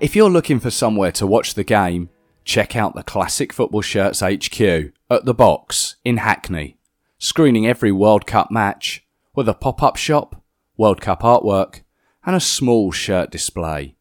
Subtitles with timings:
[0.00, 2.08] If you're looking for somewhere to watch the game,
[2.42, 4.58] check out the Classic Football Shirts HQ
[5.10, 6.78] at the Box in Hackney,
[7.18, 10.42] screening every World Cup match with a pop up shop,
[10.78, 11.82] World Cup artwork,
[12.24, 13.94] and a small shirt display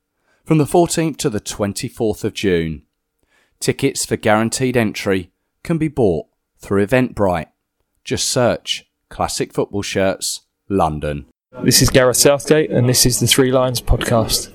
[0.46, 2.84] from the 14th to the 24th of June.
[3.60, 5.32] Tickets for guaranteed entry
[5.64, 6.28] can be bought
[6.60, 7.50] through Eventbrite.
[8.06, 11.26] Just search Classic Football Shirts London.
[11.62, 14.54] This is Gareth Southgate, and this is the Three Lions podcast.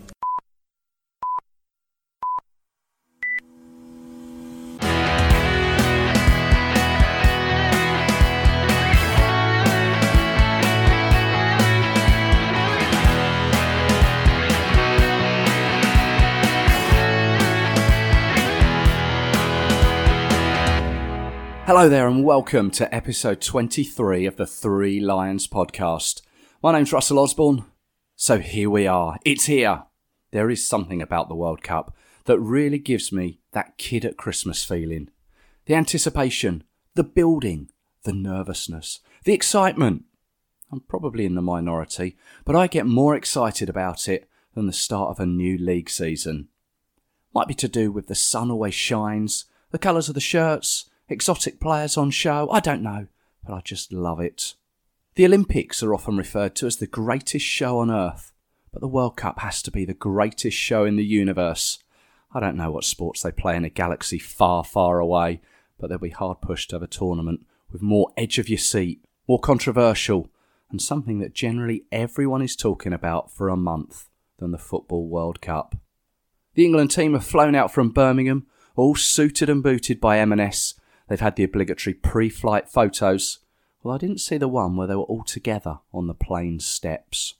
[21.66, 26.20] Hello there, and welcome to episode 23 of the Three Lions podcast.
[26.62, 27.64] My name's Russell Osborne.
[28.16, 29.16] So here we are.
[29.24, 29.84] It's here.
[30.30, 31.96] There is something about the World Cup
[32.26, 35.08] that really gives me that kid at Christmas feeling.
[35.64, 36.64] The anticipation,
[36.96, 37.70] the building,
[38.02, 40.04] the nervousness, the excitement.
[40.70, 45.12] I'm probably in the minority, but I get more excited about it than the start
[45.12, 46.48] of a new league season.
[47.34, 51.60] Might be to do with the sun always shines, the colours of the shirts, exotic
[51.60, 53.06] players on show, I don't know,
[53.46, 54.54] but I just love it.
[55.14, 58.32] The Olympics are often referred to as the greatest show on earth,
[58.72, 61.78] but the World Cup has to be the greatest show in the universe.
[62.32, 65.40] I don't know what sports they play in a galaxy far, far away,
[65.78, 69.04] but they'll be hard pushed to have a tournament with more edge of your seat,
[69.28, 70.28] more controversial,
[70.70, 75.40] and something that generally everyone is talking about for a month than the Football World
[75.40, 75.76] Cup.
[76.54, 80.74] The England team have flown out from Birmingham, all suited and booted by M&S,
[81.08, 83.40] They've had the obligatory pre flight photos.
[83.82, 87.34] Well, I didn't see the one where they were all together on the plane steps.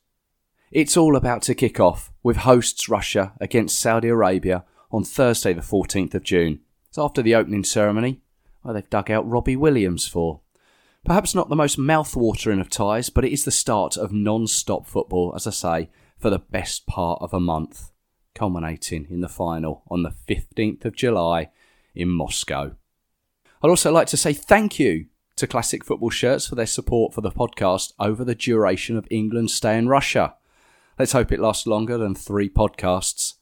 [0.70, 5.60] It's all about to kick off with hosts Russia against Saudi Arabia on Thursday, the
[5.60, 6.60] 14th of June.
[6.88, 8.20] It's after the opening ceremony,
[8.62, 10.40] where they've dug out Robbie Williams for.
[11.04, 15.32] Perhaps not the most mouth-watering of ties, but it is the start of non-stop football,
[15.36, 17.92] as I say, for the best part of a month,
[18.34, 21.50] culminating in the final on the 15th of July
[21.94, 22.74] in Moscow.
[23.64, 27.22] I'd also like to say thank you to Classic Football Shirts for their support for
[27.22, 30.34] the podcast over the duration of England's stay in Russia.
[30.98, 33.36] Let's hope it lasts longer than three podcasts.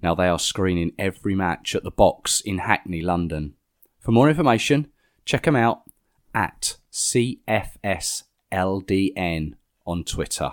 [0.00, 3.54] Now they are screening every match at the box in Hackney, London.
[3.98, 4.86] For more information,
[5.24, 5.82] check them out
[6.32, 8.22] at CFSLDN
[9.84, 10.52] on Twitter.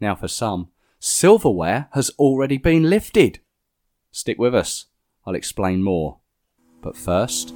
[0.00, 0.68] Now, for some,
[1.00, 3.40] silverware has already been lifted.
[4.12, 4.86] Stick with us,
[5.26, 6.18] I'll explain more.
[6.80, 7.52] But first,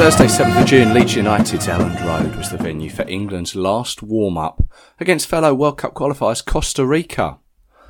[0.00, 4.38] Thursday, 7th of June, Leeds United's Elland Road was the venue for England's last warm
[4.38, 4.64] up
[4.98, 7.38] against fellow World Cup qualifiers Costa Rica.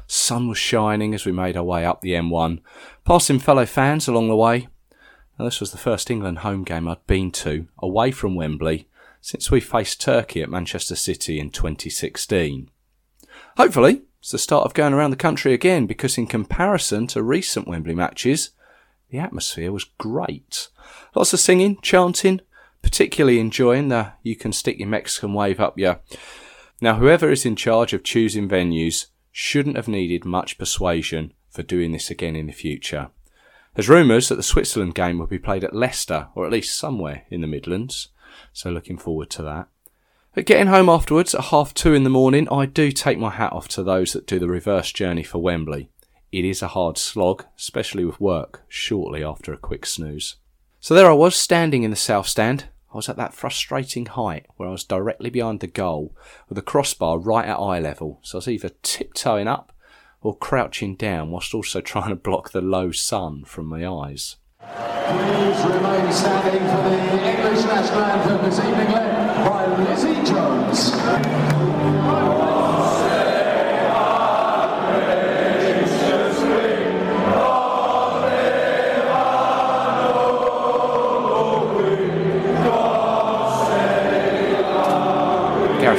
[0.08, 2.62] Sun was shining as we made our way up the M1,
[3.04, 4.66] passing fellow fans along the way.
[5.38, 8.88] Now, this was the first England home game I'd been to away from Wembley
[9.20, 12.70] since we faced Turkey at Manchester City in 2016.
[13.56, 17.68] Hopefully, it's the start of going around the country again because, in comparison to recent
[17.68, 18.50] Wembley matches,
[19.10, 20.68] the atmosphere was great.
[21.14, 22.40] Lots of singing, chanting,
[22.82, 26.00] particularly enjoying the you can stick your Mexican wave up your.
[26.80, 31.92] Now, whoever is in charge of choosing venues shouldn't have needed much persuasion for doing
[31.92, 33.10] this again in the future.
[33.74, 37.24] There's rumours that the Switzerland game will be played at Leicester, or at least somewhere
[37.30, 38.08] in the Midlands,
[38.52, 39.68] so looking forward to that.
[40.34, 43.52] But getting home afterwards at half two in the morning, I do take my hat
[43.52, 45.90] off to those that do the reverse journey for Wembley.
[46.32, 50.36] It is a hard slog, especially with work shortly after a quick snooze.
[50.78, 52.66] So there I was, standing in the south stand.
[52.92, 56.14] I was at that frustrating height where I was directly behind the goal
[56.48, 58.20] with the crossbar right at eye level.
[58.22, 59.72] So I was either tiptoeing up
[60.22, 64.36] or crouching down whilst also trying to block the low sun from my eyes.
[64.60, 66.96] Please remain standing for the
[67.28, 72.29] English national anthem this evening led by Lizzie Jones.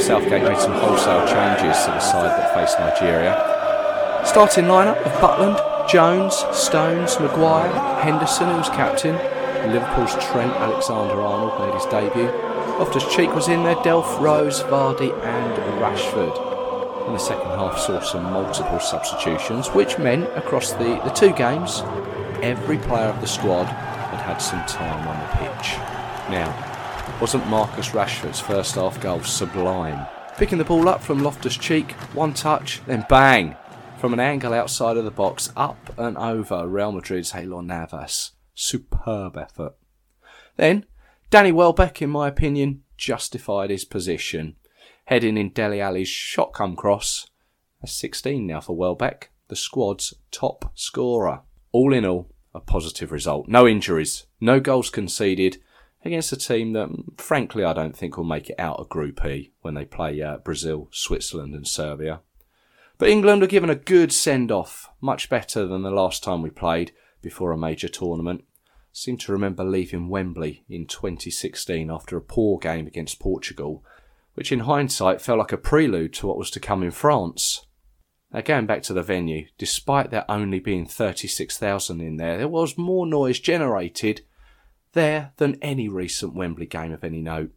[0.02, 3.34] Southgate made some wholesale changes to the side that faced Nigeria.
[4.26, 5.58] Starting lineup of Butland,
[5.88, 7.72] Jones, Stones, Maguire,
[8.02, 9.16] Henderson, who was captain.
[9.72, 12.32] Liverpool's Trent Alexander-Arnold made his debut.
[12.80, 17.06] Loftus-Cheek was in there, Delph, Rose, Vardy and Rashford.
[17.06, 21.84] In the second half saw some multiple substitutions, which meant across the, the two games,
[22.42, 25.78] every player of the squad had had some time on the pitch.
[26.32, 26.71] Now,
[27.22, 30.08] wasn't Marcus Rashford's first half goal sublime?
[30.38, 33.56] Picking the ball up from Loftus Cheek, one touch, then bang!
[34.00, 38.32] From an angle outside of the box, up and over Real Madrid's Keylor Navas.
[38.56, 39.76] Superb effort.
[40.58, 40.88] Then,
[41.30, 44.56] Danny Welbeck, in my opinion, justified his position.
[45.06, 47.28] Heading in Dele Alli's shot cross.
[47.82, 51.42] That's 16 now for Welbeck, the squad's top scorer.
[51.72, 53.48] All in all, a positive result.
[53.48, 55.60] No injuries, no goals conceded,
[56.04, 59.52] against a team that, frankly, I don't think will make it out of Group E
[59.62, 62.22] when they play uh, Brazil, Switzerland, and Serbia.
[62.98, 66.50] But England were given a good send off, much better than the last time we
[66.50, 68.44] played before a major tournament.
[68.94, 73.84] seem to remember leaving Wembley in 2016 after a poor game against Portugal,
[74.34, 77.66] which in hindsight felt like a prelude to what was to come in France.
[78.34, 82.78] Now, going back to the venue, despite there only being 36,000 in there, there was
[82.78, 84.22] more noise generated
[84.94, 87.52] there than any recent Wembley game of any note.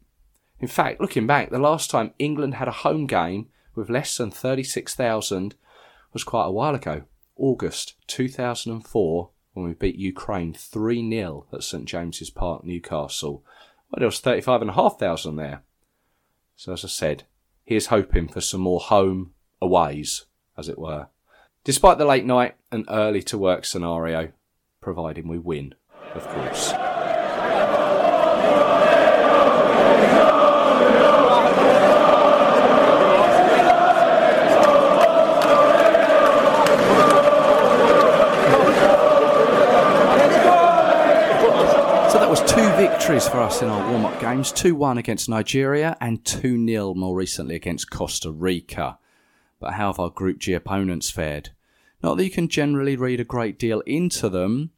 [0.61, 4.31] In fact, looking back, the last time England had a home game with less than
[4.31, 5.55] 36,000
[6.13, 7.03] was quite a while ago,
[7.37, 13.45] August 2004, when we beat Ukraine 3 0 at St James's Park, Newcastle.
[13.91, 15.63] Well, there was 35,500 there.
[16.57, 17.25] So, as I said,
[17.65, 20.27] here's hoping for some more home aways,
[20.57, 21.09] as it were.
[21.65, 24.33] Despite the late night and early to work scenario,
[24.81, 25.75] providing we win,
[26.15, 26.94] of course.
[43.05, 46.95] Victories for us in our warm up games 2 1 against Nigeria and 2 0
[46.95, 48.99] more recently against Costa Rica.
[49.61, 51.51] But how have our Group G opponents fared?
[52.03, 54.71] Not that you can generally read a great deal into them,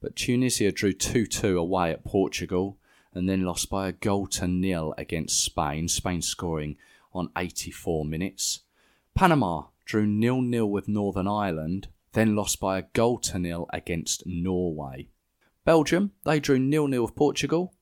[0.00, 2.78] but Tunisia drew 2 2 away at Portugal
[3.12, 6.78] and then lost by a goal to nil against Spain, Spain scoring
[7.12, 8.60] on 84 minutes.
[9.14, 14.22] Panama drew nil nil with Northern Ireland, then lost by a goal to nil against
[14.24, 15.08] Norway.
[15.64, 17.73] Belgium, they drew nil-nil with Portugal,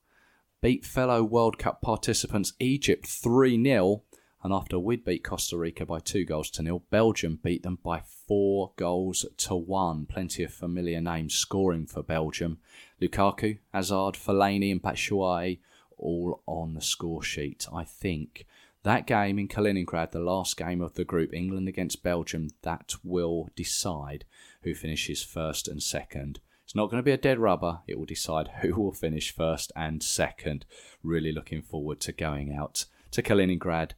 [0.63, 4.05] beat fellow World Cup participants Egypt 3 0,
[4.45, 8.01] and after we'd beat Costa Rica by two goals to nil, Belgium beat them by
[8.29, 10.07] four goals to one.
[10.07, 12.59] Plenty of familiar names scoring for Belgium.
[13.01, 15.59] Lukaku, Hazard, Fellaini, and Batshuayi
[15.99, 17.67] all on the score sheet.
[17.73, 18.47] I think
[18.85, 23.49] that game in Kaliningrad, the last game of the group, England against Belgium, that will
[23.57, 24.25] decide
[24.63, 26.41] who finishes first and second.
[26.73, 27.81] It's not going to be a dead rubber.
[27.87, 30.65] It will decide who will finish first and second.
[31.03, 33.91] Really looking forward to going out to Kaliningrad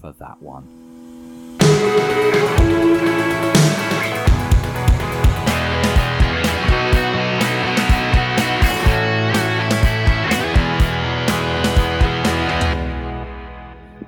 [0.00, 0.68] for that one.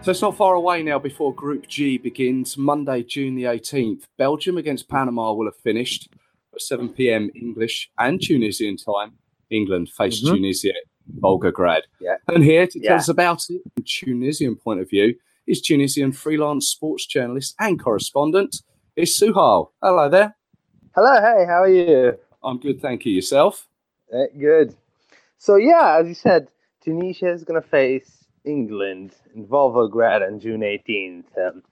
[0.03, 2.57] So it's not far away now before Group G begins.
[2.57, 4.05] Monday, June the 18th.
[4.17, 6.09] Belgium against Panama will have finished
[6.55, 7.31] at 7 p.m.
[7.35, 9.13] English and Tunisian time.
[9.51, 10.35] England face mm-hmm.
[10.35, 10.73] Tunisia,
[11.19, 11.83] Volgograd.
[12.01, 12.17] Yeah.
[12.29, 12.97] And here to tell yeah.
[12.97, 15.15] us about it from Tunisian point of view
[15.47, 18.63] is Tunisian freelance sports journalist and correspondent
[18.97, 19.71] is Souhail.
[19.83, 20.35] Hello there.
[20.95, 22.19] Hello, hey, how are you?
[22.43, 23.13] I'm good, thank you.
[23.13, 23.69] Yourself?
[24.13, 24.75] Uh, good.
[25.39, 26.49] So yeah, as you said,
[26.83, 31.25] Tunisia is going to face England in Volgograd on June 18th.
[31.39, 31.63] Um,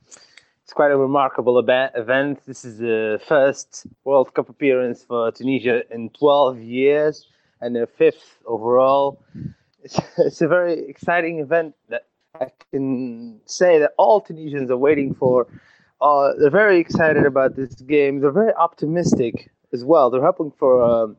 [0.70, 2.46] it's quite a remarkable event.
[2.46, 7.26] This is the first World Cup appearance for Tunisia in 12 years
[7.60, 9.20] and their fifth overall.
[9.82, 12.06] It's, it's a very exciting event that
[12.40, 15.48] I can say that all Tunisians are waiting for.
[16.00, 18.20] Uh, they're very excited about this game.
[18.20, 20.08] They're very optimistic as well.
[20.08, 21.16] They're hoping for, um,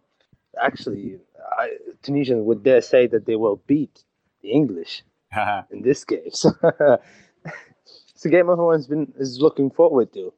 [0.63, 1.17] actually,
[1.59, 1.71] I,
[2.03, 4.05] Tunisians would dare say that they will beat
[4.43, 5.03] the English
[5.71, 6.31] in this game.
[6.31, 6.51] So
[8.21, 10.31] it's a game everyone's been is looking forward to.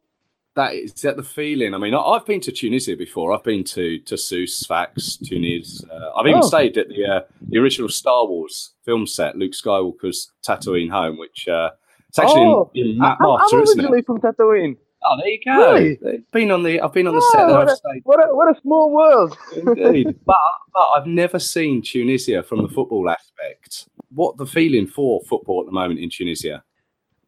[0.56, 1.74] That is that the feeling.
[1.74, 3.34] I mean, I've been to Tunisia before.
[3.34, 5.84] I've been to to Sousse, Sfax, Tunis.
[5.92, 6.48] Uh, I've even oh.
[6.48, 11.50] stayed at the uh, the original Star Wars film set, Luke Skywalker's Tatooine home, which
[11.50, 11.72] uh,
[12.08, 12.72] it's actually oh.
[12.74, 14.78] in, in Matmata, I'm originally from Tataouine.
[15.06, 15.74] Oh, there you go.
[15.74, 16.24] Really?
[16.32, 17.48] Been on the I've been on the oh, set.
[17.50, 19.38] What a, what, a, what a small world.
[19.58, 20.38] Indeed, but
[20.74, 23.90] but I've never seen Tunisia from the football aspect.
[24.10, 26.64] What the feeling for football at the moment in Tunisia?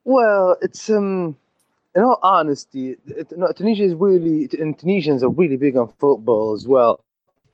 [0.06, 1.36] Well, it's um,
[1.96, 6.54] in all honesty, it, no, Tunisia is really and Tunisians are really big on football
[6.54, 7.04] as well.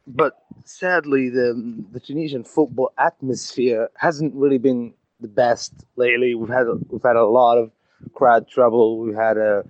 [0.05, 0.33] But
[0.65, 1.53] sadly, the
[1.93, 6.35] the Tunisian football atmosphere hasn't really been the best lately.
[6.35, 7.71] We've had we've had a lot of
[8.13, 8.99] crowd trouble.
[8.99, 9.63] We've had a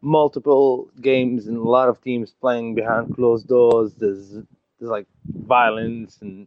[0.00, 3.94] multiple games and a lot of teams playing behind closed doors.
[3.94, 4.30] There's
[4.78, 6.46] there's like violence and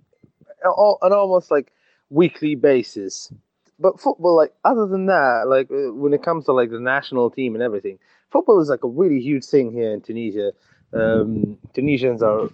[0.64, 1.74] and almost like
[2.10, 3.34] weekly basis.
[3.80, 7.30] But football, like other than that, like uh, when it comes to like the national
[7.32, 8.00] team and everything,
[8.32, 10.52] football is like a really huge thing here in Tunisia.
[10.94, 12.50] Um, Tunisians are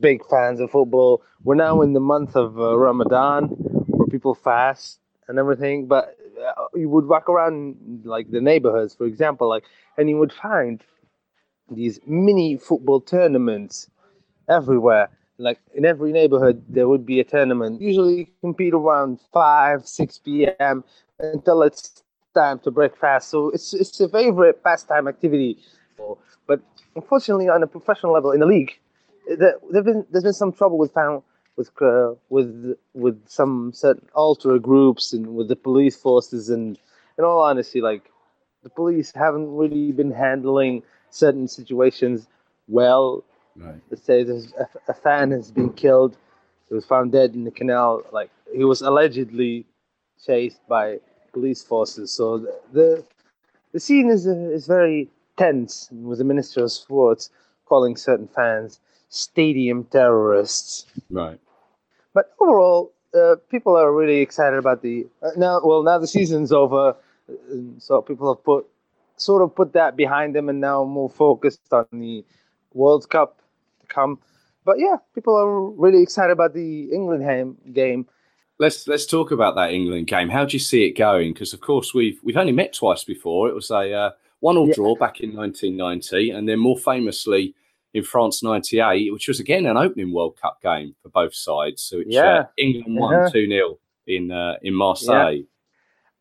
[0.00, 1.22] big fans of football.
[1.42, 3.48] We're now in the month of uh, Ramadan,
[3.88, 5.86] where people fast and everything.
[5.86, 9.64] But uh, you would walk around like the neighborhoods, for example, like,
[9.98, 10.82] and you would find
[11.70, 13.88] these mini football tournaments
[14.48, 15.08] everywhere
[15.40, 17.80] like in every neighborhood there would be a tournament.
[17.80, 20.84] Usually compete around 5 6 p.m
[21.18, 22.02] until it's
[22.34, 23.28] time to breakfast.
[23.28, 25.58] So it's it's a favorite pastime activity.
[26.46, 26.60] But
[26.94, 28.72] unfortunately on a professional level in the league
[29.38, 31.22] there, there's been there's been some trouble with found
[31.56, 36.78] with uh, with with some certain ultra groups and with the police forces and
[37.18, 38.10] in all honesty like
[38.62, 42.28] the police haven't really been handling certain situations
[42.68, 43.24] well
[43.56, 43.80] Right.
[43.90, 46.16] Let's say there's a, a fan has been killed.
[46.68, 48.02] He was found dead in the canal.
[48.12, 49.66] Like he was allegedly
[50.24, 50.98] chased by
[51.32, 52.10] police forces.
[52.10, 53.04] So the the,
[53.72, 55.88] the scene is uh, is very tense.
[55.92, 57.30] With the Minister of Sports
[57.66, 58.80] calling certain fans
[59.10, 60.86] stadium terrorists.
[61.10, 61.40] Right.
[62.14, 65.60] But overall, uh, people are really excited about the uh, now.
[65.62, 66.96] Well, now the season's over,
[67.28, 67.34] uh,
[67.78, 68.66] so people have put
[69.16, 72.24] sort of put that behind them and now more focused on the
[72.72, 73.39] World Cup
[73.90, 74.18] come.
[74.64, 78.06] But yeah, people are really excited about the England game.
[78.58, 80.28] Let's let's talk about that England game.
[80.28, 81.32] How do you see it going?
[81.32, 83.48] Because of course we've we've only met twice before.
[83.48, 84.74] It was a uh, one-all Yeah.
[84.74, 87.54] draw back in 1990, and then more famously
[87.94, 91.80] in France '98, which was again an opening World Cup game for both sides.
[91.82, 92.46] So uh, Yeah.
[92.58, 93.30] England won Uh-huh.
[93.30, 95.42] two 0 in uh, in Marseille.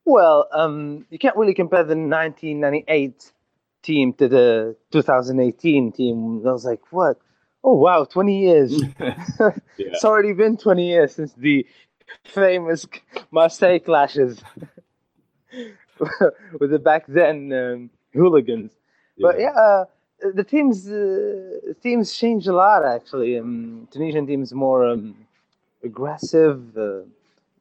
[0.06, 3.32] Well, um, you can't really compare the 1998
[3.84, 6.42] team to the 2018 team.
[6.48, 7.18] I was like, what?
[7.64, 8.82] Oh wow, 20 years.
[9.78, 9.88] Yeah.
[9.94, 11.66] It's already been 20 years since the
[12.26, 12.86] famous
[13.32, 14.42] Marseille clashes
[16.60, 18.72] with the back then um, hooligans.
[19.20, 19.86] But yeah, uh,
[20.34, 23.38] the teams uh, teams changed a lot actually.
[23.38, 25.16] Um, Tunisian teams more um,
[25.84, 27.02] aggressive, uh,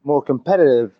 [0.04, 0.92] more competitive.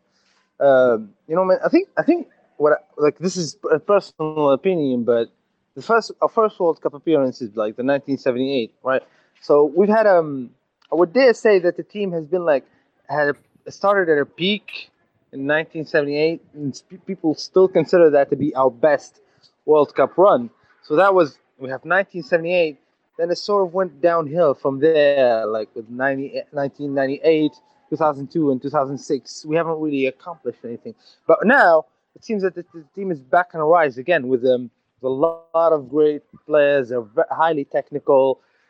[0.61, 4.51] Um you know, man, I think I think what I- like this is a personal
[4.51, 5.31] opinion, but
[5.79, 9.03] the first our first World Cup appearance is like the 1978, right?
[9.41, 10.51] So we've had um
[10.91, 12.65] I would dare say that the team has been like
[13.09, 13.37] had
[13.69, 14.91] started at a peak
[15.33, 19.21] in 1978, and people still consider that to be our best
[19.67, 20.51] World Cup run.
[20.83, 22.77] So that was we have 1978.
[23.17, 27.53] Then it sort of went downhill from there, like with 90, 1998,
[27.91, 29.45] 2002, and 2006.
[29.47, 30.95] We haven't really accomplished anything.
[31.29, 34.45] But now it seems that the, the team is back on a rise again with
[34.45, 34.71] um,
[35.05, 36.63] a lot of great players.
[36.63, 38.25] They're highly technical.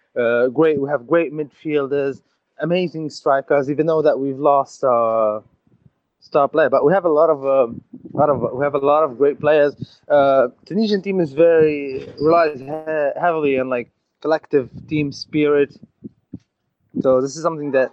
[0.04, 0.68] Uh, great.
[0.68, 2.22] We have great midfielders,
[2.58, 3.70] amazing strikers.
[3.70, 5.42] Even though that we've lost our
[6.20, 7.82] star player, but we have a lot of um,
[8.12, 10.00] lot of we have a lot of great players.
[10.08, 15.76] Uh, Tunisian team is very relies he- heavily on like collective team spirit.
[17.00, 17.92] So this is something that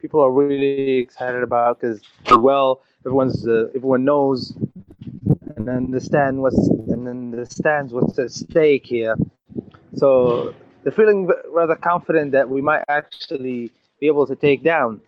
[0.00, 2.00] people are really excited about because
[2.40, 4.56] well, everyone's uh, everyone knows
[5.68, 9.16] and understand what's and understands what's at stake here.
[9.96, 15.00] So they're feeling rather confident that we might actually be able to take down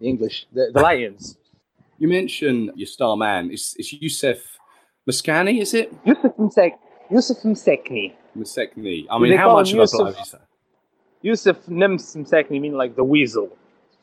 [0.00, 1.36] the English, the, the Lions.
[1.98, 3.50] You mentioned your star man.
[3.50, 4.58] It's, it's Youssef
[5.08, 5.92] Msakni, is it?
[6.04, 6.72] Yusuf Msek,
[7.10, 8.12] Yusuf Msekni.
[8.36, 9.06] Musecni.
[9.08, 10.40] I They mean, how much of a blow is that?
[11.22, 13.56] Yusuf Nims Msekni mean like the weasel.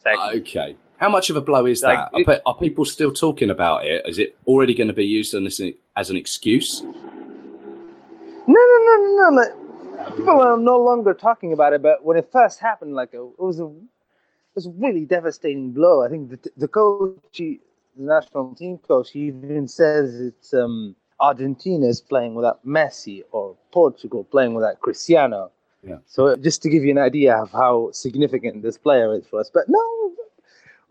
[0.05, 0.39] Msekni.
[0.39, 0.75] Okay.
[1.01, 2.13] How much of a blow is Like, that?
[2.13, 4.08] Are, it- pe- are people still talking about it?
[4.08, 6.84] Is it already going to be used as an, as an excuse?
[8.48, 9.36] No, no, no, no, no.
[9.36, 13.39] Like, people are no longer talking about it, but when it first happened, like it
[13.39, 16.05] was a, it was a really devastating blow.
[16.05, 17.60] I think the, the coach, he,
[17.98, 23.55] the national team coach, he even says it's um, Argentina is playing without Messi or
[23.72, 25.51] Portugal playing without Cristiano.
[25.81, 25.98] Yeah.
[26.05, 29.50] So just to give you an idea of how significant this player is for us,
[29.51, 30.12] but no,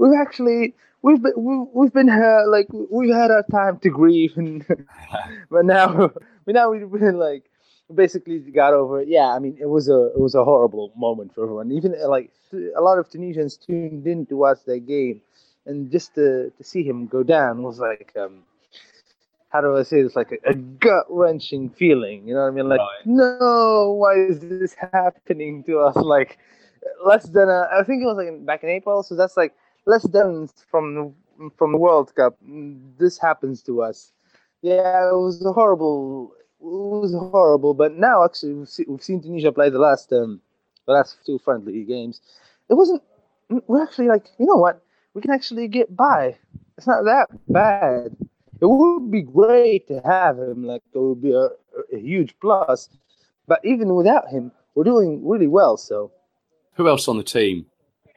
[0.01, 4.37] we've actually we've been we've, we've been here like we've had our time to grieve
[4.37, 4.67] and
[5.51, 6.09] but now
[6.47, 7.45] but now we've been like
[7.95, 11.35] basically got over it yeah i mean it was a it was a horrible moment
[11.35, 12.31] for everyone even like
[12.77, 15.21] a lot of tunisians tuned in to watch that game
[15.67, 18.43] and just to, to see him go down was like um
[19.51, 20.17] how do I say this?
[20.17, 22.27] Like a, a gut wrenching feeling.
[22.27, 22.69] You know what I mean?
[22.69, 23.07] Like, Right.
[23.07, 25.97] no, why is this happening to us?
[25.97, 26.39] Like,
[27.05, 29.03] less than a, I think it was like back in April.
[29.03, 29.55] So that's like
[29.87, 31.15] less than from
[31.57, 32.37] from the World Cup.
[32.99, 34.13] This happens to us.
[34.63, 36.33] Yeah, it was horrible.
[36.61, 37.73] It was horrible.
[37.75, 40.41] But now actually we've, see, we've seen Tunisia play the last um
[40.87, 42.21] the last two friendly games.
[42.69, 43.03] It wasn't.
[43.67, 44.83] We're actually like, you know what?
[45.15, 46.37] We can actually get by.
[46.77, 48.17] It's not that bad.
[48.61, 50.65] It would be great to have him.
[50.65, 51.49] Like it would be a,
[51.93, 52.89] a huge plus.
[53.49, 55.77] But even without him, we're doing really well.
[55.77, 56.13] So
[56.75, 57.67] Who else on the team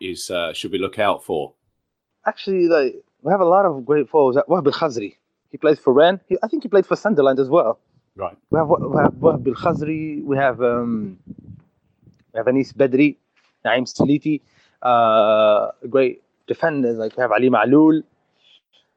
[0.03, 1.53] is uh, should we look out for?
[2.25, 4.37] actually, like we have a lot of great forwards.
[4.49, 5.15] Wahbi Khazri.
[5.51, 6.19] He plays for Rennes.
[6.27, 7.79] He, I think he played for Sunderland as well.
[8.15, 8.35] Right.
[8.49, 10.23] We have, we have Wahbi Khazri.
[10.23, 11.17] We have um,
[12.33, 13.17] we have Anice Badri,
[13.65, 14.41] Naim Sliti.
[14.81, 18.03] Uh, great defenders like we have Ali Ma'loul,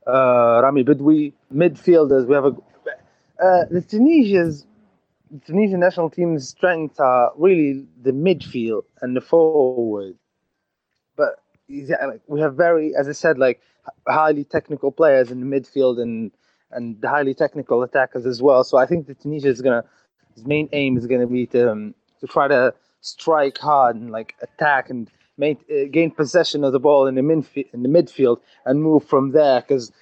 [0.06, 1.32] uh, Rami Bedoui.
[1.54, 2.56] Midfielders we have a
[3.42, 4.66] uh, the Tunisia's
[5.30, 10.16] the Tunisian national team's strengths are really the midfield and the forward.
[11.68, 13.60] We have very, as I said, like
[14.06, 16.30] highly technical players in the midfield and
[16.72, 18.64] and highly technical attackers as well.
[18.64, 19.84] So I think that Tunisia is gonna
[20.34, 24.34] his main aim is gonna be to um, to try to strike hard and like
[24.42, 25.10] attack and
[25.42, 25.54] uh,
[25.90, 29.60] gain possession of the ball in the midfield in the midfield and move from there.
[29.60, 29.92] Because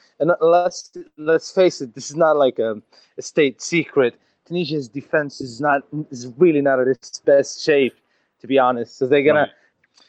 [0.40, 2.80] let's let's face it, this is not like a,
[3.18, 4.14] a state secret.
[4.47, 7.94] Tunisia's defense is not is really not at its best shape,
[8.40, 8.99] to be honest.
[8.99, 9.50] So they're gonna Right.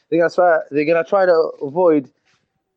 [0.10, 2.10] They're gonna try they're gonna try to avoid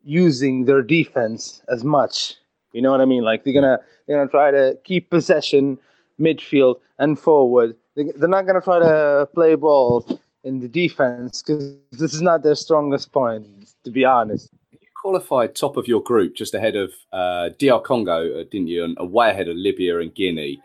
[0.05, 2.35] using their defense as much.
[2.73, 3.23] You know what I mean?
[3.25, 5.79] Like they're gonna they're gonna try to keep possession,
[6.21, 7.77] midfield and forward.
[7.95, 10.07] They- They're not gonna try to play ball
[10.45, 13.47] in the defense because this is not their strongest point.
[13.85, 14.51] To be honest.
[14.73, 18.85] You qualified top of your group just ahead of uh, DR Congo, uh, didn't you?
[18.85, 20.61] And way ahead of Libya and Guinea.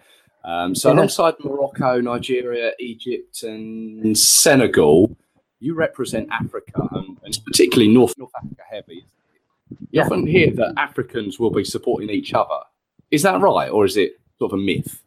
[0.46, 0.96] Um, so Yeah.
[0.96, 5.15] alongside Morocco, Nigeria, Egypt, and Senegal,
[5.63, 9.05] you represent Africa, and, and particularly North North Africa heavy.
[9.70, 10.03] You Yeah.
[10.03, 12.59] often hear that Africans will be supporting each other.
[13.11, 15.01] Is that right, or is it sort of a myth?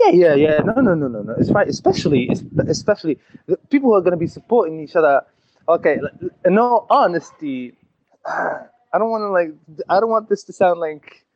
[0.00, 0.58] Yeah, yeah, yeah.
[0.60, 1.34] No, no, no, no, no.
[1.38, 1.68] It's right.
[1.68, 2.30] Especially,
[2.66, 5.22] especially the people who are going to be supporting each other.
[5.68, 6.00] Okay,
[6.46, 7.74] in all honesty,
[8.26, 9.52] I don't want to like.
[9.90, 11.26] I don't want this to sound like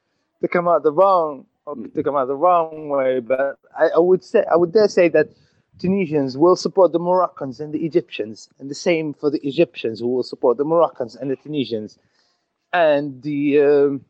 [0.41, 1.89] to come out the wrong or hmm.
[1.95, 3.21] to come out the wrong way.
[3.21, 5.29] But I, I would say, I would dare say that
[5.79, 10.09] Tunisians will support the Moroccans and the Egyptians, and the same for the Egyptians who
[10.09, 11.99] will support the Moroccans and the Tunisians,
[12.73, 13.61] and the.
[13.61, 14.05] Um,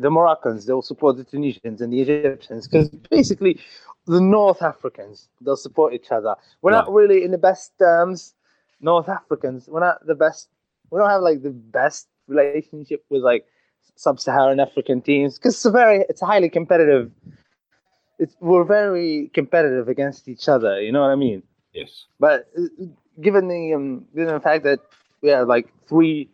[0.00, 3.60] the Moroccans, they'll support the Tunisians and the Egyptians because basically
[4.06, 6.34] the North Africans, they'll support each other.
[6.62, 8.34] We're not really in the best terms,
[8.80, 9.68] North Africans.
[9.68, 10.48] We're not the best.
[10.90, 13.44] We don't have like the best relationship with like
[13.96, 17.12] sub-Saharan African teams because it's a very, it's a highly competitive.
[18.20, 20.80] It's we're very competitive against each other.
[20.80, 21.42] You know what I mean?
[21.72, 22.04] Yes.
[22.20, 22.84] But uh,
[23.20, 24.80] given the um, given the fact that
[25.22, 26.28] we have like three,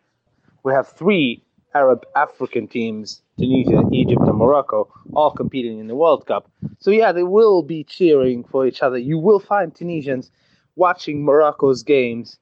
[0.65, 1.45] we have three
[1.75, 6.51] Arab African teams: Tunisia, Egypt, and Morocco, all competing in the World Cup.
[6.81, 8.99] So yeah, they will be cheering for each other.
[8.99, 10.33] You will find Tunisians
[10.75, 12.39] watching Morocco's games.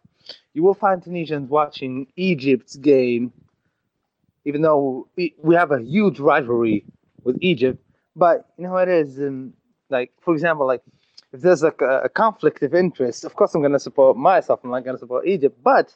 [0.54, 3.30] You will find Tunisians watching Egypt's game,
[4.46, 6.84] even though we, we have a huge rivalry
[7.24, 7.78] with Egypt.
[8.16, 9.18] But you know it is.
[9.18, 9.54] Um,
[9.90, 10.82] like for example, like
[11.32, 14.60] if there's like a, a conflict of interest, of course I'm gonna support myself.
[14.64, 15.94] I'm not gonna support Egypt, but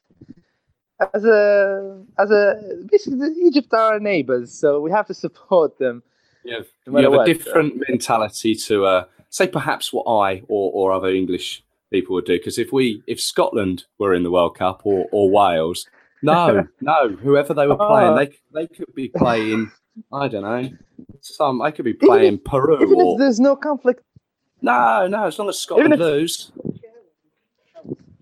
[1.14, 6.02] as a as a basically Egypt are our neighbors, so we have to support them.
[6.50, 10.72] Have, No you have a what, different mentality to, uh, say, perhaps what I or,
[10.72, 12.38] or other English people would do.
[12.38, 15.86] Because if we, if Scotland were in the World Cup or, or Wales,
[16.22, 18.16] no, no, whoever they were playing, Oh.
[18.16, 19.70] they they could be playing.
[20.12, 20.70] I don't know.
[21.34, 24.02] Some I could be playing Peru Even or if there's no conflict,
[24.62, 25.26] no, no.
[25.26, 26.50] As long as Scotland if- lose,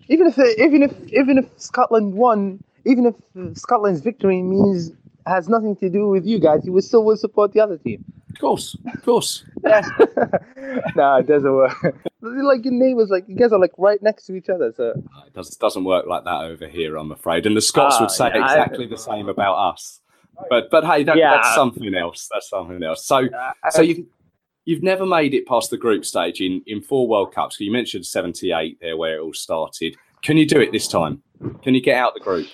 [0.09, 4.91] even if even if even if Scotland won, even if Scotland's victory means
[5.25, 8.03] has nothing to do with you guys, you would still will support the other team.
[8.29, 9.43] of course, of course.
[10.95, 11.73] no, it doesn't work.
[12.21, 14.73] like your neighbors, like you guys are like right next to each other.
[14.77, 14.91] So
[15.25, 17.45] It does, doesn't work like that over here, I'm afraid.
[17.45, 19.99] And the Scots Ah, would say yeah, I- exactly the same about us.
[20.49, 21.31] But but hey, that, Yeah.
[21.31, 22.29] that's something else.
[22.31, 23.05] That's something else.
[23.05, 23.27] So
[23.69, 24.07] so you
[24.65, 27.59] you've never made it past the group stage in in four World Cups.
[27.59, 29.95] You mentioned seventy eight there, where it all started.
[30.21, 31.21] Can you do it this time?
[31.63, 32.47] Can you get out the group?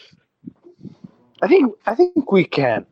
[1.42, 2.86] I think I think we can.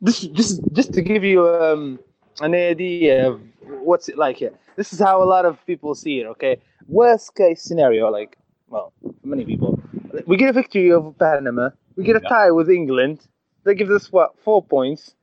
[0.00, 1.98] This just just to give you um,
[2.40, 4.52] an idea of what's it like here.
[4.76, 6.26] This is how a lot of people see it.
[6.26, 6.58] Okay,
[6.88, 8.36] worst case scenario, like
[8.68, 9.80] well, many people,
[10.26, 11.70] we get a victory over Panama.
[11.96, 13.26] We get a tie with England.
[13.64, 15.14] They give us what four points.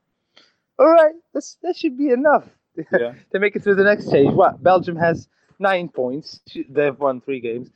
[0.80, 2.46] all right, that's, that should be enough
[2.92, 3.14] Yeah.
[3.32, 4.32] to make it through the next stage.
[4.32, 4.62] What?
[4.64, 5.28] Belgium has
[5.60, 6.40] nine points.
[6.70, 7.70] They've won three games.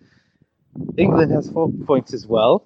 [0.97, 2.65] England has four points as well.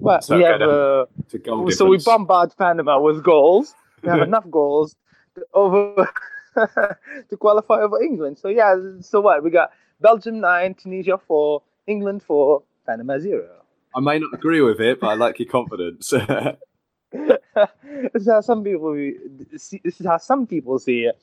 [0.00, 3.74] But So we have uh, To so we bombard Panama with goals.
[4.02, 4.94] We have enough goals
[5.34, 6.08] to over
[6.56, 8.38] to qualify over England.
[8.38, 9.42] So yeah, so what?
[9.42, 13.48] We got Belgium nine, Tunisia four, England four, Panama zero.
[13.94, 16.12] I may not agree with it, but I like your confidence.
[17.12, 18.94] This is how some people
[19.56, 21.18] see, this is how some people see it,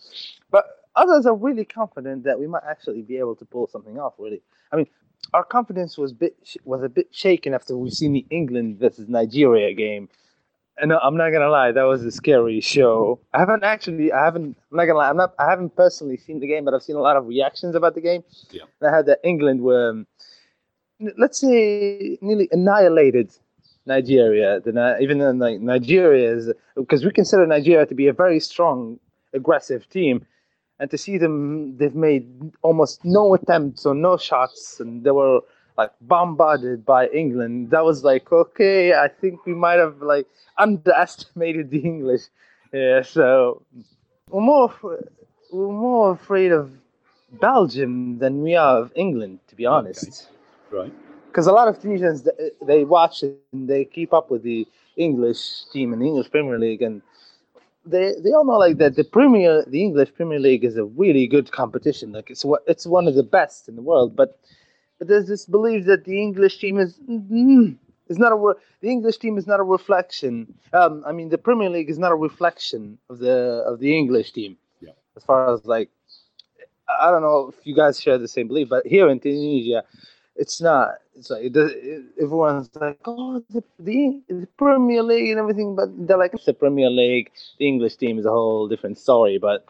[0.52, 4.13] but others are really confident that we might actually be able to pull something off.
[4.17, 4.88] Really, I mean,
[5.34, 9.74] our confidence was bit was a bit shaken after we've seen the England versus Nigeria
[9.74, 10.10] game.
[10.78, 13.21] And I'm not gonna lie, that was a scary show.
[13.34, 16.41] I haven't actually, I haven't, I'm not gonna lie, I'm not, I haven't personally seen
[16.41, 18.26] the game, but I've seen a lot of reactions about the game.
[18.52, 18.63] Yeah.
[18.82, 20.04] And I had that England were,
[21.17, 23.32] let's say, nearly annihilated
[23.86, 24.60] Nigeria.
[24.60, 29.00] The, even though like Nigeria is, because we consider Nigeria to be a very strong,
[29.34, 30.26] aggressive team,
[30.80, 32.28] and to see them, they've made
[32.62, 35.39] almost no attempts or no shots, and they were
[35.78, 37.71] like bombarded by England.
[37.71, 42.24] That was like, okay, I think we might have like underestimated the English.
[42.74, 43.62] Yeah, so
[44.30, 44.74] we're more
[45.52, 46.71] we're more afraid of
[47.39, 50.28] Belgium than we are of England, to be honest
[50.76, 50.93] right.
[51.36, 52.26] Because a lot of Tunisians
[52.65, 56.82] they watch and they keep up with the English team and the English Premier League,
[56.82, 57.02] and
[57.86, 61.28] they they all know like that the Premier the English Premier League is a really
[61.28, 62.13] good competition.
[62.13, 64.39] Like it's what it's one of the best in the world, but
[64.98, 67.76] but there's this belief that the English team is mm,
[68.08, 70.54] is not a the English team is not a reflection.
[70.71, 74.32] Um, I mean the Premier League is not a reflection of the of the English
[74.32, 74.56] team.
[74.80, 74.95] Yeah.
[75.17, 75.89] As far as like
[76.88, 79.84] I don't know if you guys share the same belief, but here in Tunisia,
[80.36, 80.95] it's not.
[81.15, 85.89] It's like it it, everyone's like, oh, the, the the Premier League and everything, but
[86.08, 87.32] they're like, it's the Premier League.
[87.60, 89.38] The English team is a whole different story.
[89.38, 89.65] But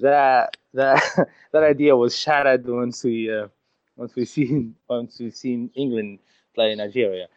[0.00, 1.02] that that
[1.52, 3.48] that idea was shattered once we uh,
[3.96, 6.18] once we seen once we seen England
[6.54, 7.28] play Nigeria.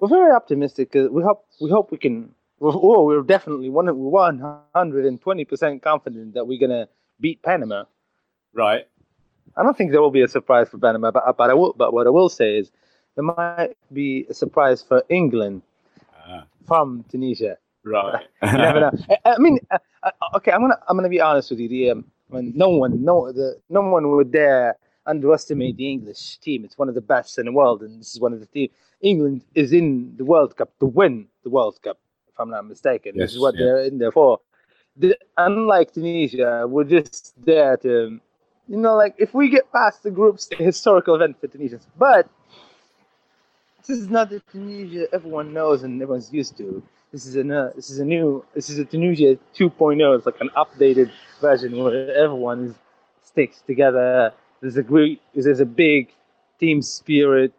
[0.00, 0.92] We're very optimistic.
[0.92, 2.34] 'cause we hope we hope we can.
[2.62, 4.38] Oh, we're definitely one one
[4.74, 6.88] hundred and twenty percent confident that we're gonna
[7.20, 7.84] beat Panama.
[8.54, 8.86] Right.
[9.56, 11.74] I don't think there will be a surprise for Panama, but, but I will.
[11.76, 12.70] But what I will say is
[13.14, 15.62] there might be a surprise for England
[16.26, 17.56] Ah, from Tunisia.
[17.84, 18.24] right.
[18.42, 18.90] Never know.
[19.24, 21.68] I, I mean, uh, uh, okay, I'm gonna I'm gonna be honest with you.
[21.68, 24.76] The um, I mean, no one, no the no one would dare
[25.06, 26.64] underestimate the English team.
[26.64, 28.68] It's one of the best in the world, and this is one of the team.
[29.00, 31.98] England is in the World Cup to win the World Cup,
[32.28, 33.16] if I'm not mistaken.
[33.16, 33.64] this is what yeah.
[33.64, 34.40] they're in there for.
[34.96, 38.20] The, unlike Tunisia, we're just there to,
[38.70, 41.86] you know, like if we get past the groups, historical event for Tunisians.
[41.98, 42.28] But
[43.84, 46.80] this is not the Tunisia everyone knows and everyone's used to.
[47.12, 50.16] This is a uh, this is a new this is a Tunisia 2.0.
[50.16, 52.74] It's like an updated version where everyone is,
[53.24, 54.32] sticks together.
[54.60, 56.12] There's a great there's a big
[56.60, 57.52] team spirit.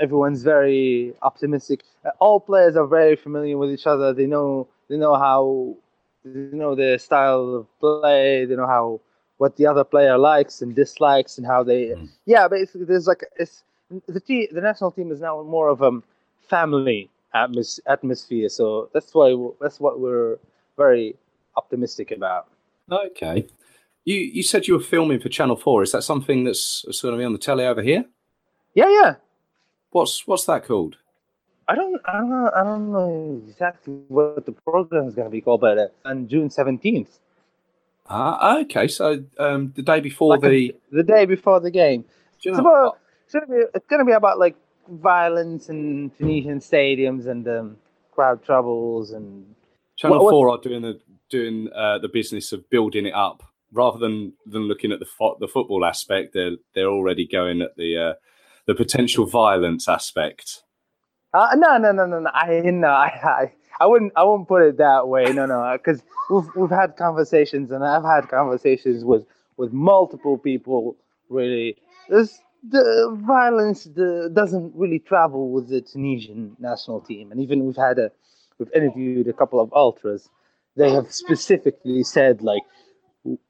[0.00, 1.82] Everyone's very optimistic.
[2.18, 4.12] All players are very familiar with each other.
[4.12, 5.76] They know they know how
[6.26, 8.44] they know their style of play.
[8.44, 9.00] They know how
[9.42, 12.08] what the other player likes and dislikes and how they Mm.
[12.34, 13.56] yeah basically there's like it's
[14.16, 15.92] the team the national team is now more of a
[16.54, 17.00] family
[17.40, 19.28] atmos- atmosphere so that's why
[19.62, 20.32] that's what we're
[20.84, 21.06] very
[21.60, 22.44] optimistic about
[22.90, 23.38] Okay.
[24.10, 25.78] You you said you were filming for Channel Four.
[25.86, 28.04] Is that something that's, that's going to be on the telly over here?
[28.80, 29.12] yeah yeah
[29.96, 30.94] What's what's that called?
[31.70, 33.12] I don't, I don't know, I don't know
[33.46, 37.12] exactly what the program is going to be called, but uh, on June seventeenth,
[38.08, 38.88] Ah, okay.
[38.88, 40.74] So um, the day before Like a- the.
[40.90, 42.04] the day before the game.
[42.44, 44.56] It's about, it's gonna be, it's gonna be about like
[44.88, 47.76] violence in Tunisian stadiums and um,
[48.10, 49.54] crowd troubles and
[49.96, 53.42] Channel what- what- Four are doing the doing uh, the business of building it up
[53.72, 56.34] rather than than looking at the fo- the football aspect.
[56.34, 58.12] They're they're already going at the uh,
[58.66, 60.64] the potential violence aspect.
[61.32, 62.30] Uh, no, no, no, no, no.
[62.34, 65.24] I no, I, I, I wouldn't, I wouldn't put it that way.
[65.32, 69.24] No, no, because we've we've had conversations, and I've had conversations with
[69.56, 70.96] with multiple people.
[71.28, 71.76] Really,
[72.08, 77.82] there's the violence the, doesn't really travel with the Tunisian national team, and even we've
[77.88, 78.12] had a,
[78.58, 80.28] we've interviewed a couple of ultras.
[80.76, 82.62] They have specifically said like,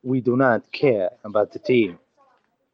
[0.02, 1.98] we do not care about the team.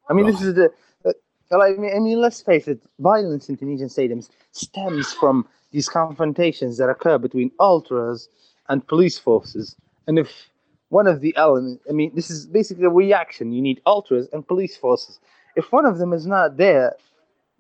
[0.09, 0.71] I mean, this is the.
[1.05, 2.81] uh, I mean, I mean, let's face it.
[3.01, 8.29] Violence in Tunisian stadiums stems from these confrontations that occur between ultras
[8.69, 9.77] and police forces.
[10.07, 10.51] And if
[10.89, 13.53] one of the elements, I mean, this is basically a reaction.
[13.53, 15.21] You need ultras and police forces.
[15.57, 16.95] If one of them is not there,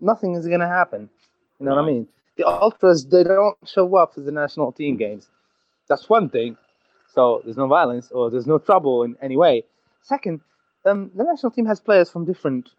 [0.00, 1.10] nothing is going to happen.
[1.58, 2.06] You know what I mean?
[2.36, 5.28] The ultras, they don't show up for the national team games.
[5.88, 6.56] That's one thing.
[7.12, 9.64] so there's no violence or there's no trouble in any way.
[10.02, 10.40] Second,
[10.84, 12.70] um, the national team has players from different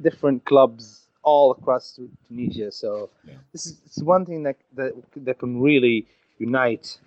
[0.00, 2.70] different clubs all across Tunisia.
[2.72, 3.34] So Yeah.
[3.52, 6.06] this is it's one thing that, that that can really
[6.38, 6.98] unite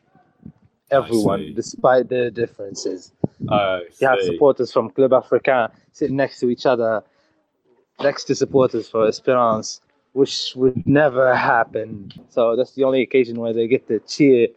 [0.92, 3.12] everyone despite the differences.
[3.50, 4.28] Oh, You have see.
[4.28, 7.04] supporters from Club Africain sitting next to each other,
[8.02, 9.82] next to supporters for Esperance,
[10.14, 12.12] which would never happen.
[12.30, 14.48] So that's the only occasion where they get to cheer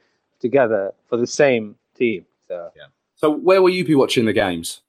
[0.40, 2.24] together for the same team.
[2.48, 2.70] So
[3.16, 4.82] So where will you be watching the games?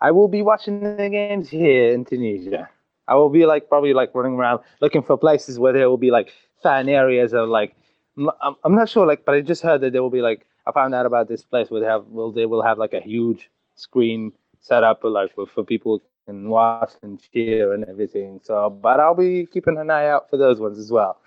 [0.00, 2.68] I will be watching the games here in Tunisia.
[3.08, 6.10] I will be like probably like running around looking for places where there will be
[6.10, 7.74] like fan areas or like
[8.18, 10.72] I'm- I'm, not sure like but I just heard that there will be like I
[10.72, 13.50] found out about this place where they have will they will have like a huge
[13.74, 18.40] screen set up like for, for people can watch and cheer and everything.
[18.42, 21.18] So but I'll be keeping an eye out for those ones as well.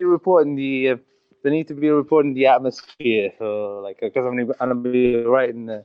[0.00, 0.96] Reporting the uh,
[1.42, 5.16] they need to be reporting the atmosphere for like because I'm gonna, I'm gonna be
[5.16, 5.84] writing in the